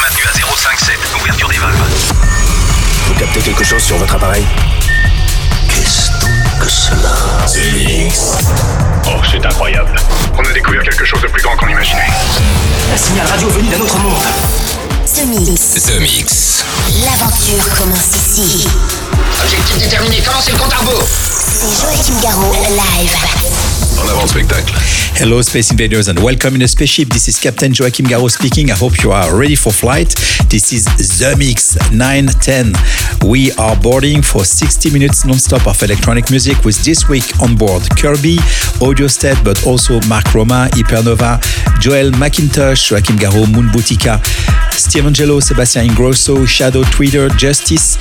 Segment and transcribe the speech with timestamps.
[0.00, 0.96] maintenu à 057.
[1.20, 1.74] Ouverture des valves.
[3.06, 4.44] Vous captez quelque chose sur votre appareil?
[5.68, 7.14] Qu'est-ce donc que cela?
[9.06, 9.94] Oh, c'est incroyable.
[10.36, 12.08] On a découvert quelque chose de plus grand qu'on imaginait.
[12.92, 14.22] Un signal radio venu d'un autre monde.
[15.06, 15.82] The Mix.
[15.84, 16.64] The Mix.
[17.04, 18.68] L'aventure commence ici.
[19.42, 21.06] Objectif déterminé, commencez le compte à rebours.
[21.50, 23.16] C'est Joachim Garraud, live.
[24.04, 24.74] En avant spectacle.
[25.18, 27.08] Hello, Space Invaders, and welcome in a spaceship.
[27.08, 28.70] This is Captain Joachim Garraud speaking.
[28.70, 30.14] I hope you are ready for flight.
[30.48, 30.84] This is
[31.18, 32.74] The Mix 910.
[33.28, 37.82] We are boarding for 60 minutes non-stop of electronic music with this week on board
[37.98, 38.38] Curbi,
[38.80, 41.40] Audio State, but also Mark Roma, Hypernova,
[41.80, 44.22] Joel Macintosh, Joachim Garraud, Moonbootica,
[44.72, 47.96] Steve Angello, Sebastian Ingrosso, Shadw Twister, Justus,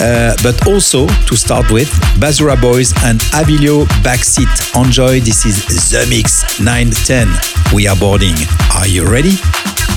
[0.00, 1.88] uh, but also to start with
[2.18, 4.48] Bazura Boys and Avilio Backseat.
[4.74, 5.20] Enjoy.
[5.20, 7.28] This is The Mix 910.
[7.74, 8.34] We are boarding.
[8.74, 9.36] Are you ready?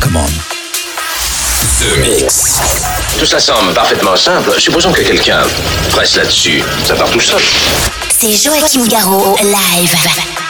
[0.02, 0.30] Come on.
[1.80, 2.60] The Mix.
[3.18, 4.60] Tout ça semble parfaitement simple.
[4.60, 5.42] Supposons que quelqu'un
[5.92, 6.64] presse là-dessus.
[6.84, 7.42] Ça part tout seul.
[8.20, 10.45] C'est Joachim Garraud, live.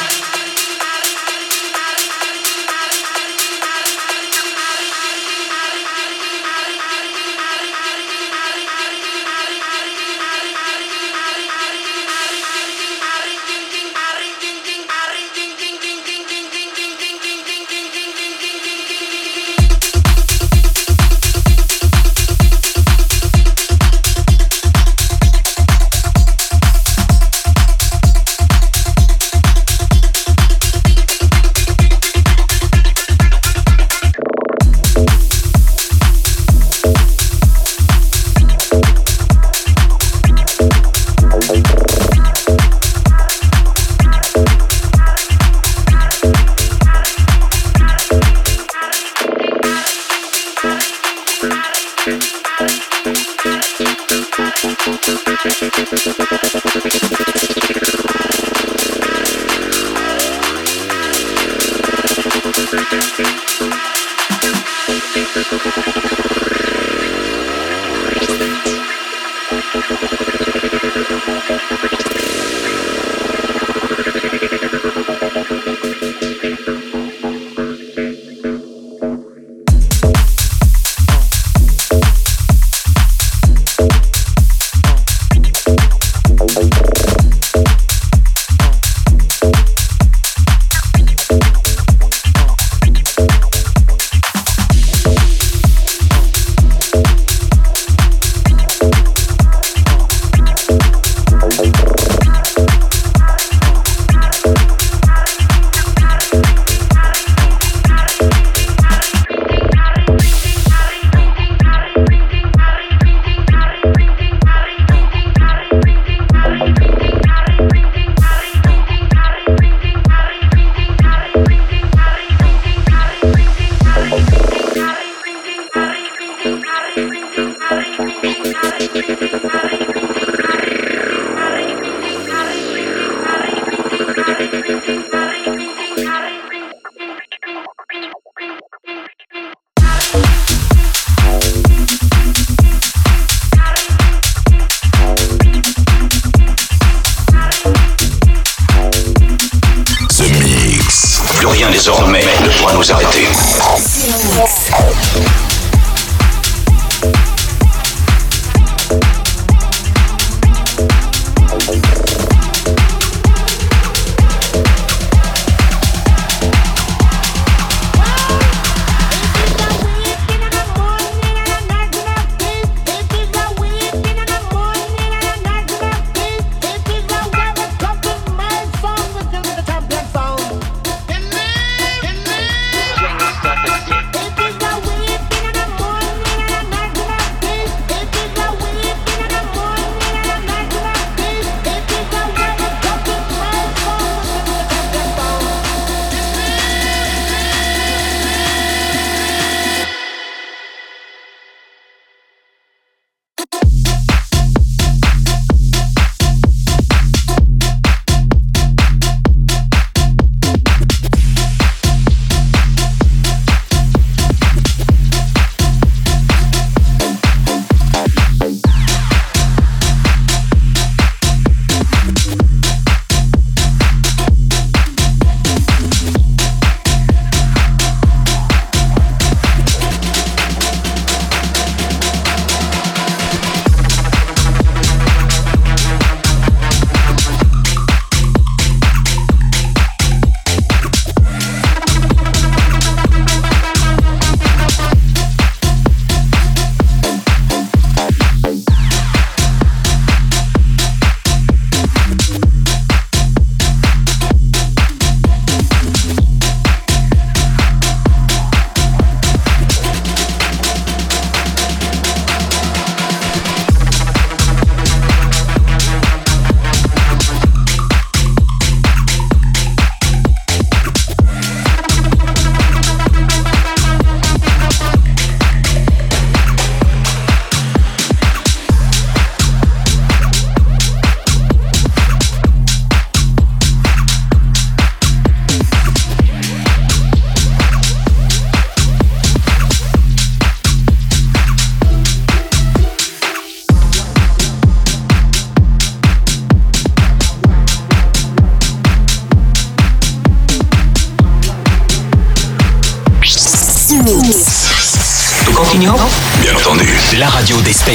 [154.45, 154.84] Mix.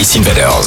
[0.00, 0.60] Space Invaders.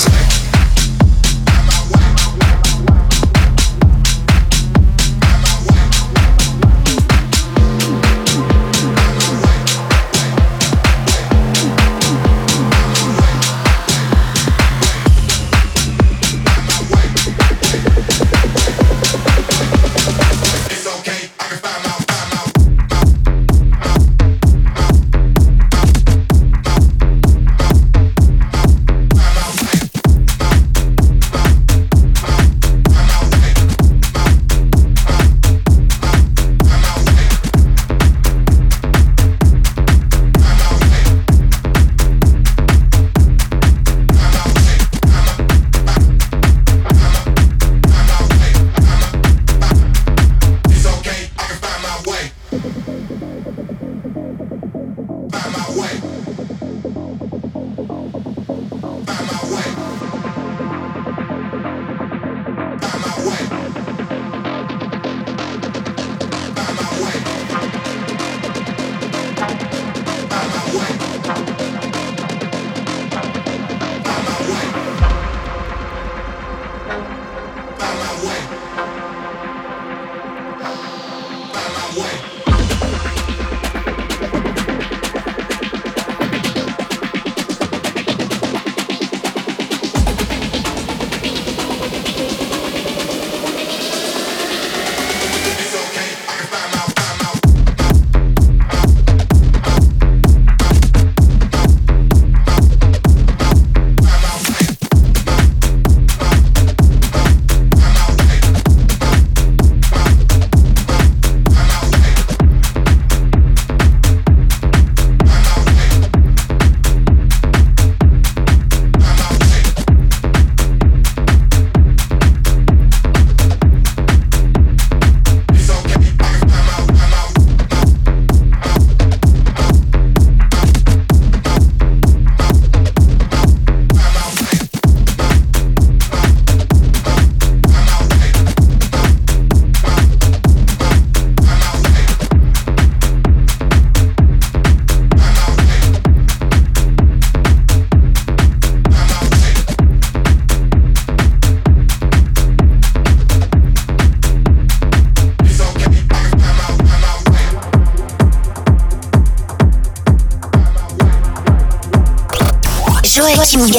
[163.55, 163.69] Live.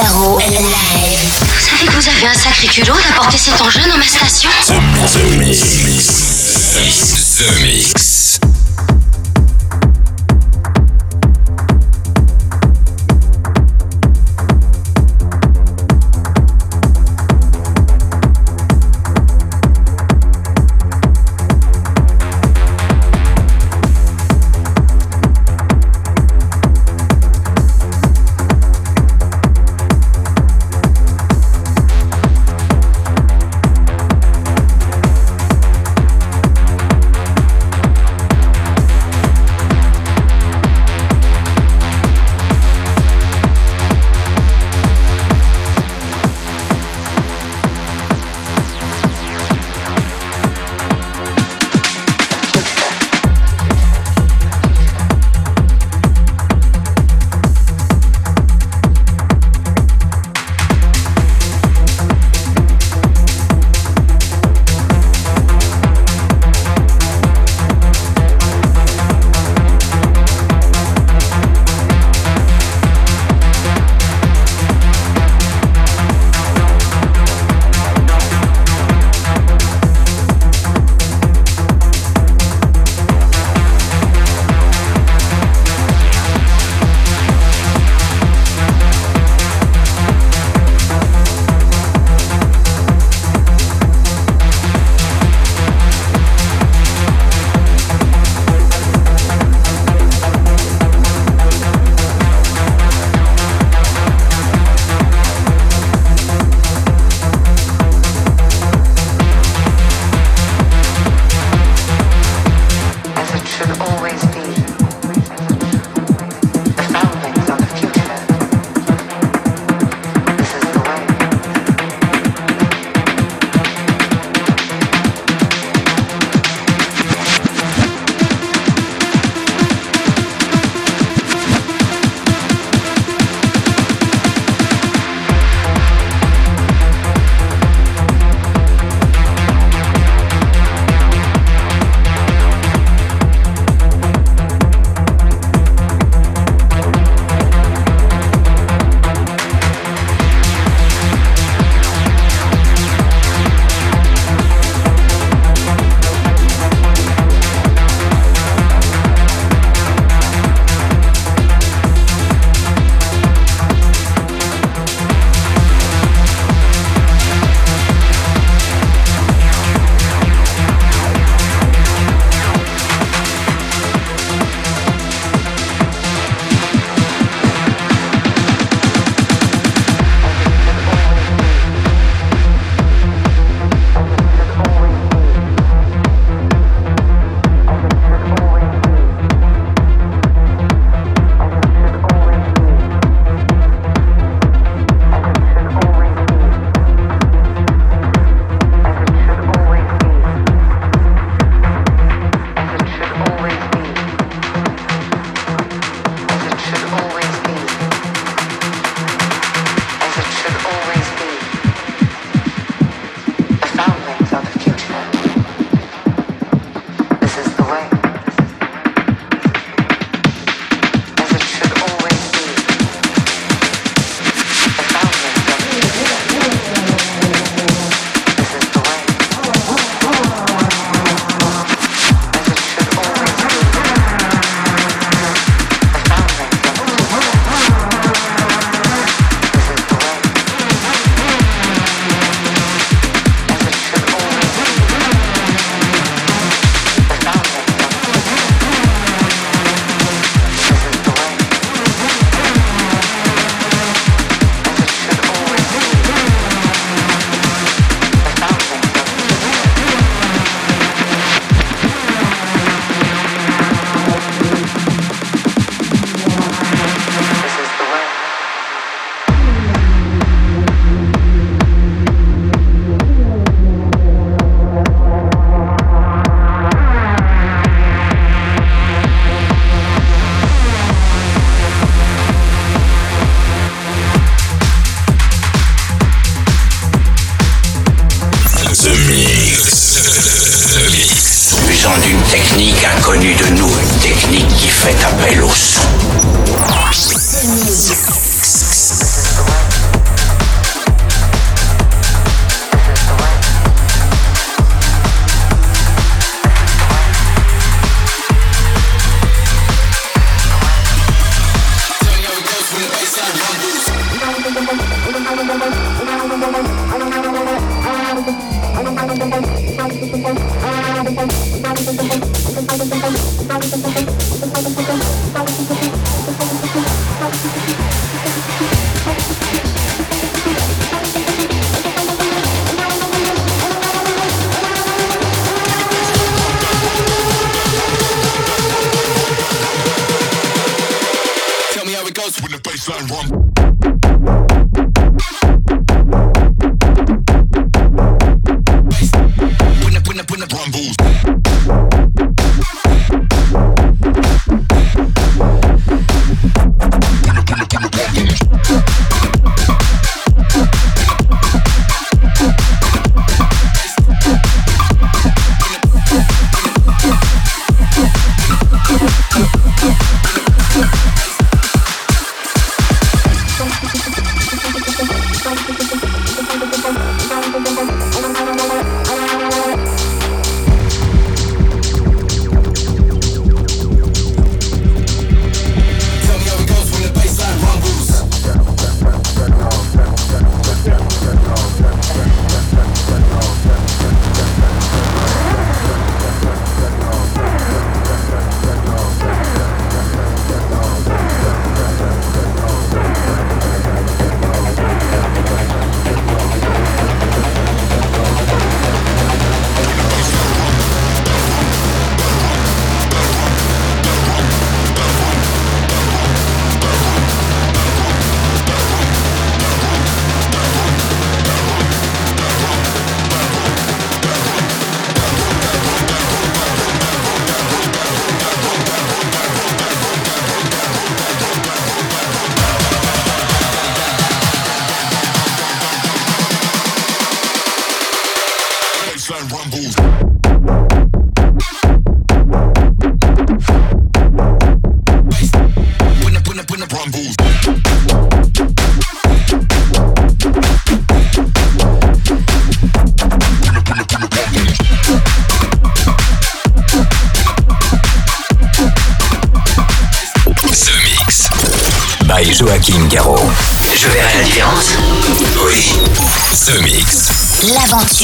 [1.40, 5.36] Vous savez que vous avez un sacré culot d'apporter cet engin dans ma station The
[5.36, 5.82] Mix.
[7.38, 7.73] The Mix.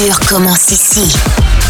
[0.08, 1.69] Commence ici.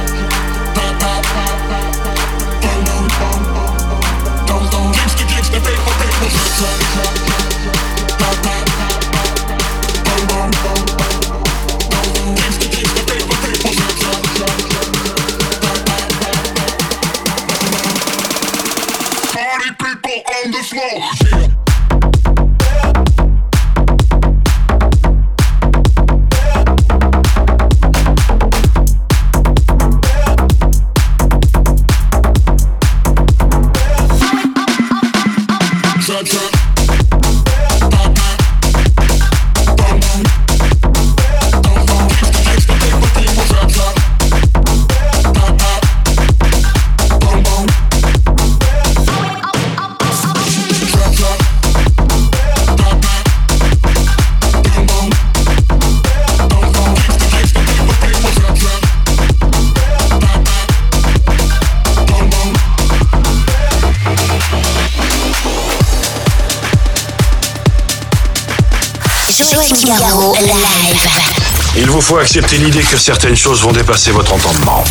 [72.11, 74.83] faut accepter l'idée que certaines choses vont dépasser votre entendement.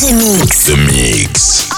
[0.00, 0.64] The Mix.
[0.64, 1.75] The Mix.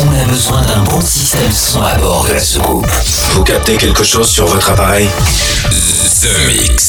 [0.00, 2.86] On a besoin d'un bon système son à bord de la soucoupe.
[3.32, 5.08] Vous captez quelque chose sur votre appareil?
[6.20, 6.87] The Mix.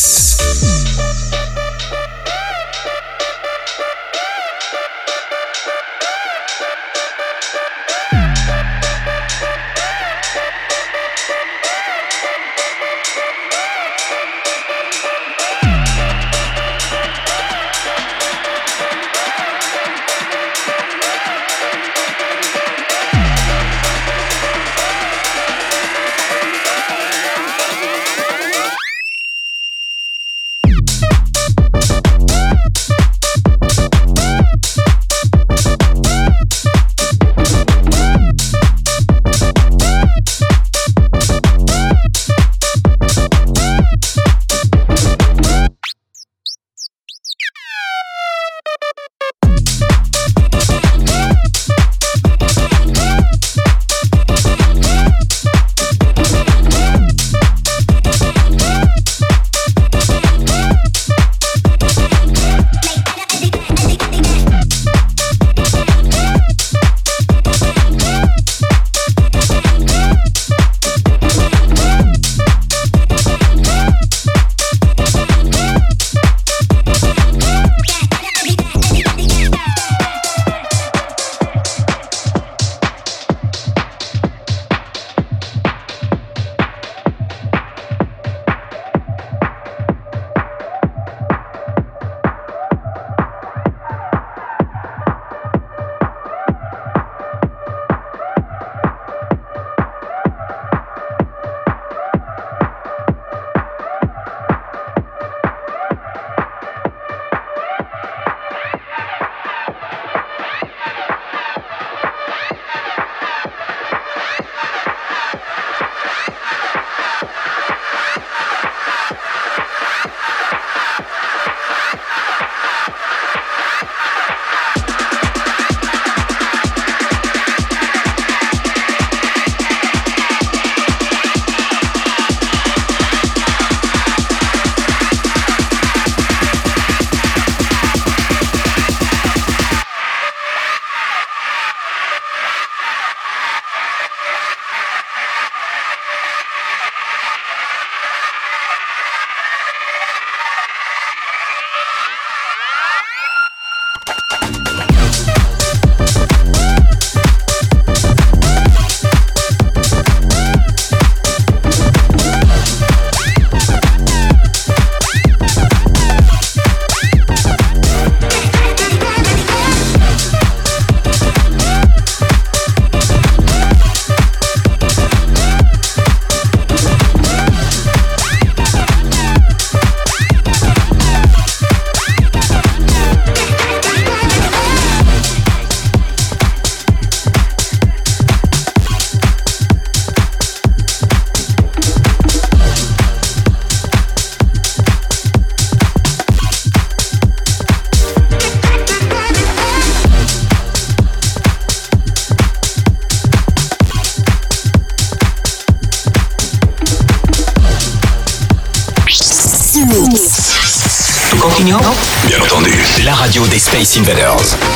[213.79, 214.68] Space Invaders.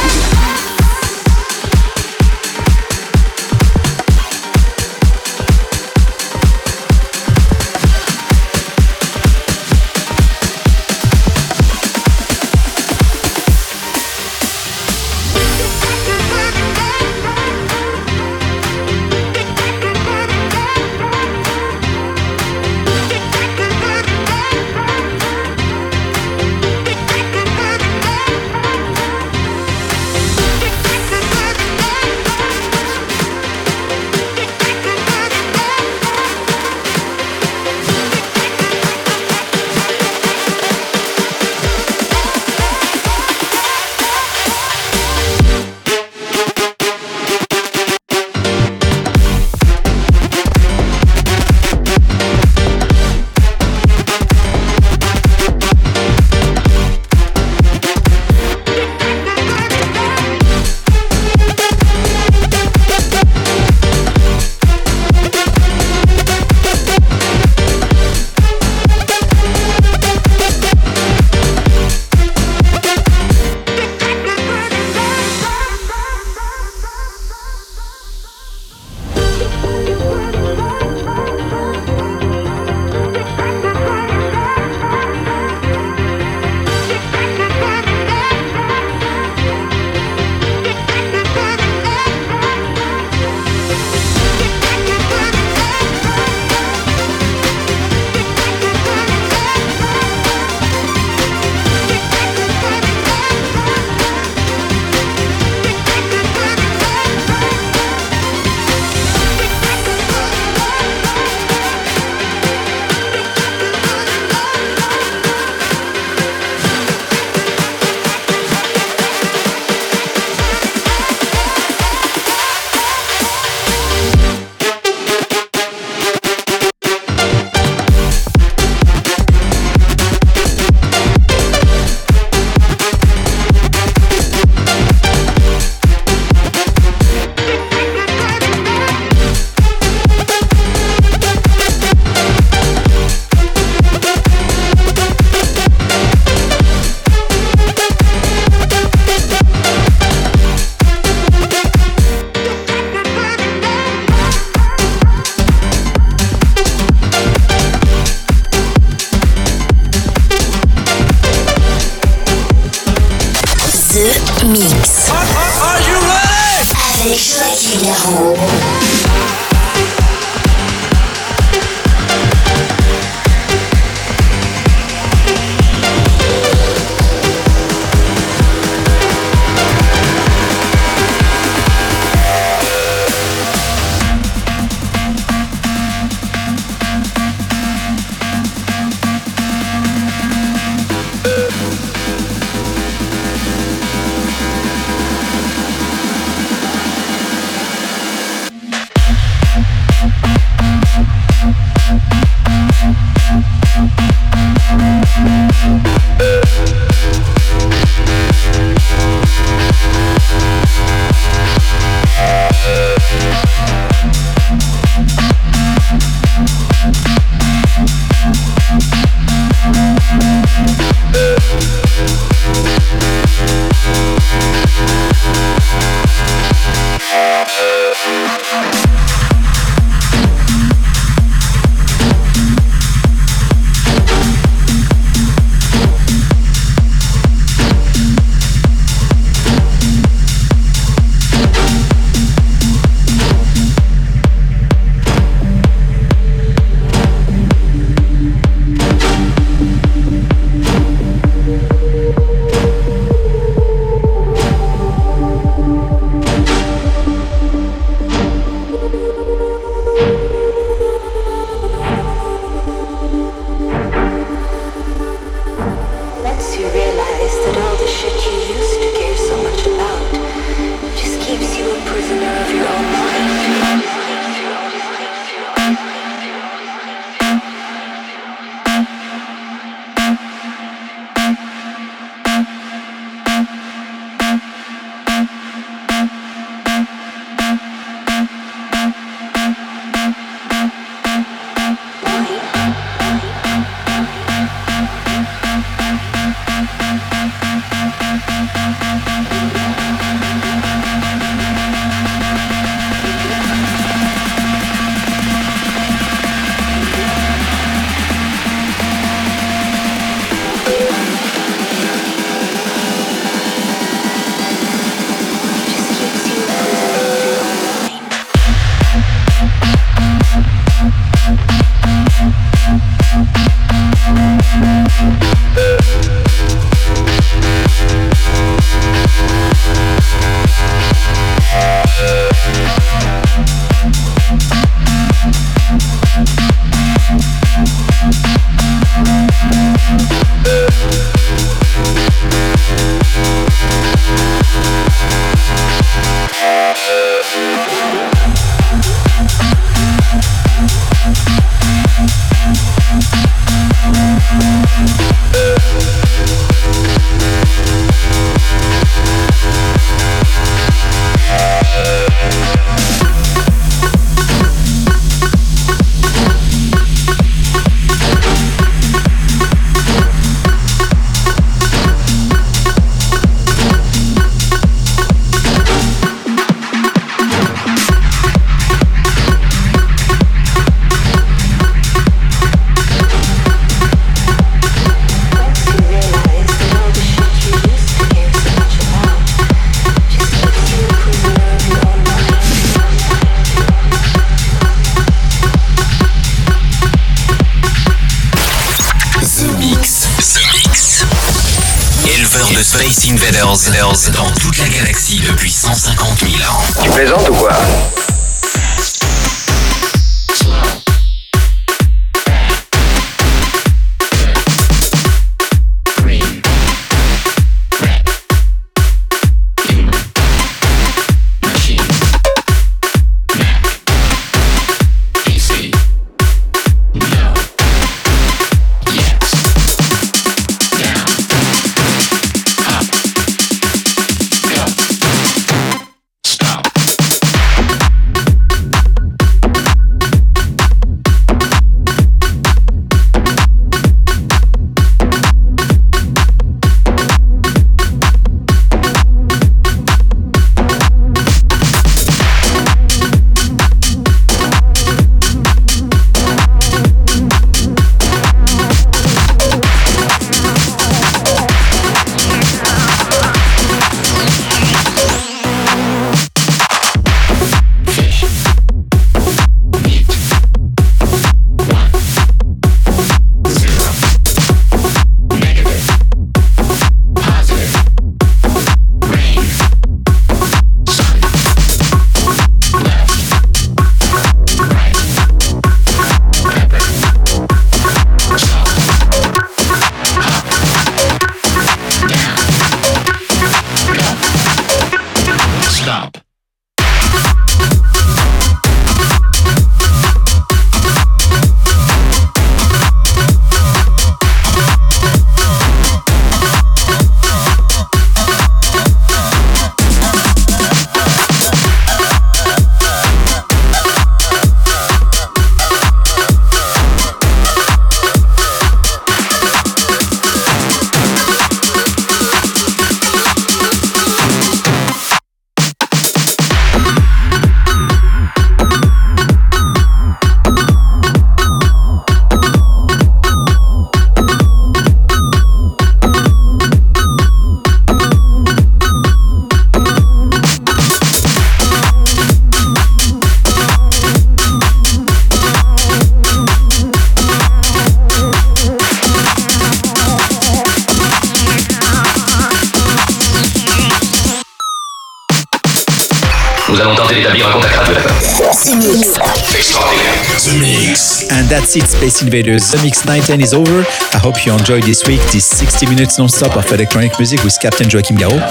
[561.81, 562.69] Space Invaders.
[562.69, 563.81] The Mix 910 is over.
[564.13, 567.89] I hope you enjoyed this week, this 60 minutes non-stop of electronic music with Captain
[567.89, 568.45] Joachim Garraud.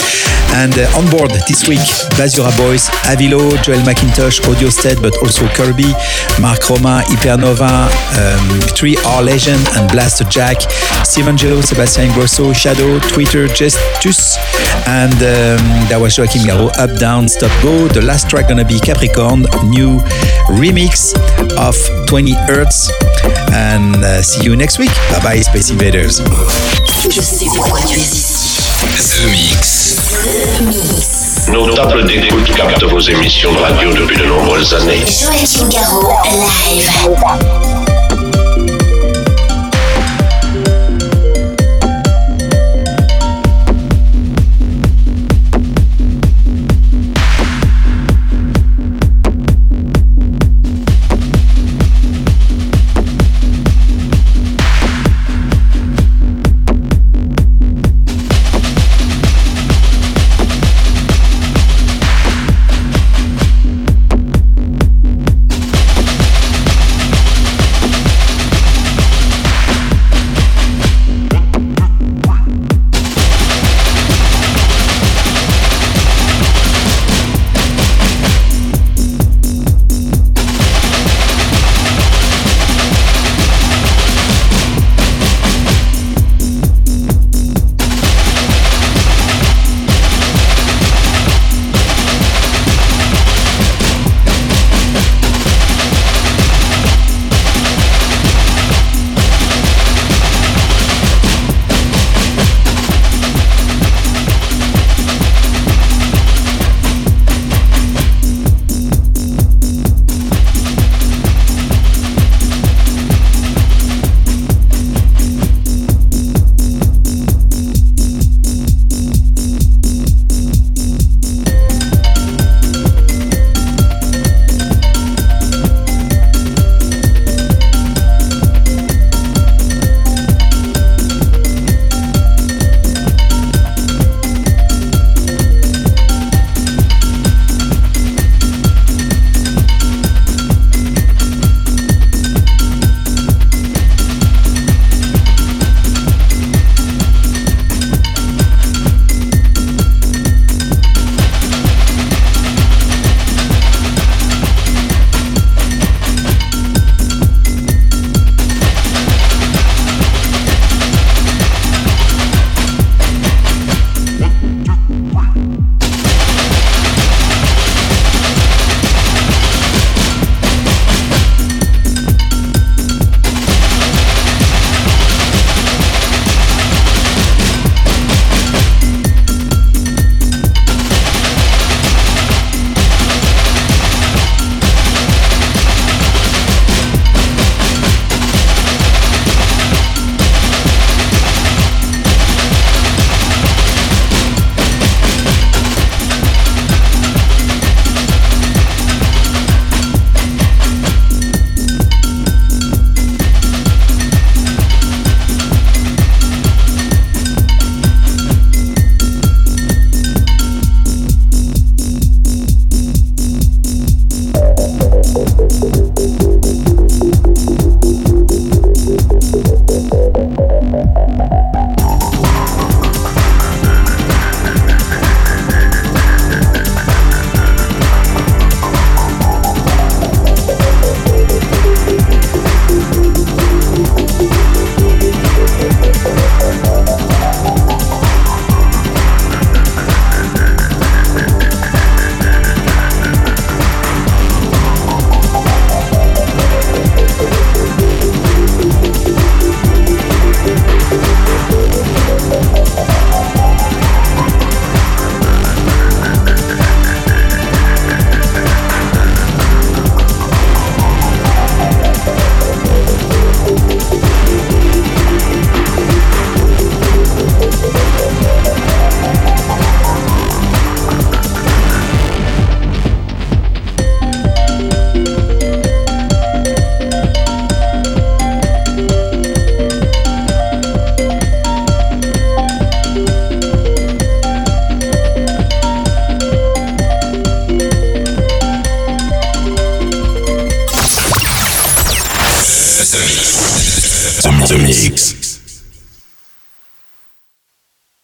[0.59, 1.79] And uh, on board this week,
[2.19, 5.95] Basura Boys, Avilo, Joel Macintosh, Audio State, but also Curbi,
[6.43, 7.87] Mark Roma, Hypernova,
[8.19, 10.67] um, 3 Are Legend, and Blasterjaxx,
[11.07, 14.37] Steve Angello, Sebastian Ingrosso, Shadw, Twister, Justus,
[14.89, 17.87] and um, that was Joachim Garraud, Up, Down, Stop, Go.
[17.87, 20.01] The last track gonna be Capricorn, new
[20.59, 21.15] remix
[21.57, 21.77] of
[22.13, 22.91] 20 Hertz.
[23.55, 24.91] And uh, see you next week.
[25.11, 26.21] Bye bye, Space Invaders.
[27.09, 28.61] Je sais pourquoi tu es ici.
[29.17, 29.97] The Mix.
[30.59, 31.49] The Mix.
[31.49, 35.07] Nos tables d'écoute captent vos émissions de radio depuis de nombreuses années.
[35.07, 37.72] Joachim Garraud, live.